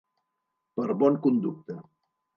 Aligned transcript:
Per 0.81 0.87
bon 1.03 1.19
conducte. 1.29 1.81